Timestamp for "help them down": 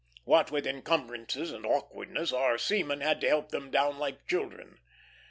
3.27-3.99